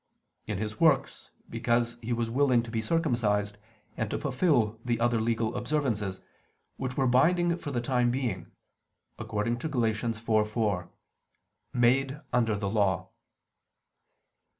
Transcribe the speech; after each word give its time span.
In 0.47 0.57
His 0.57 0.79
works, 0.79 1.29
because 1.47 1.97
He 2.01 2.11
was 2.11 2.27
willing 2.27 2.63
to 2.63 2.71
be 2.71 2.81
circumcised 2.81 3.59
and 3.95 4.09
to 4.09 4.17
fulfil 4.17 4.79
the 4.83 4.99
other 4.99 5.21
legal 5.21 5.55
observances, 5.55 6.21
which 6.77 6.97
were 6.97 7.05
binding 7.05 7.55
for 7.59 7.69
the 7.69 7.81
time 7.81 8.09
being; 8.09 8.51
according 9.19 9.59
to 9.59 9.69
Gal. 9.69 9.81
4:4: 9.83 10.89
"Made 11.71 12.19
under 12.33 12.55
the 12.57 12.67
Law." 12.71 13.09